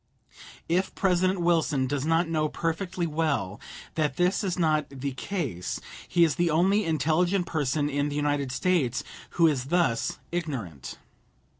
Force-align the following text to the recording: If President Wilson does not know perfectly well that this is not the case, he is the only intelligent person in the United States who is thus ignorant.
If 0.67 0.95
President 0.95 1.41
Wilson 1.41 1.85
does 1.85 2.07
not 2.07 2.27
know 2.27 2.49
perfectly 2.49 3.05
well 3.05 3.61
that 3.93 4.15
this 4.17 4.43
is 4.43 4.57
not 4.57 4.87
the 4.89 5.11
case, 5.11 5.79
he 6.07 6.23
is 6.23 6.37
the 6.37 6.49
only 6.49 6.85
intelligent 6.85 7.45
person 7.45 7.87
in 7.87 8.09
the 8.09 8.15
United 8.15 8.51
States 8.51 9.03
who 9.37 9.45
is 9.45 9.65
thus 9.65 10.17
ignorant. 10.31 10.97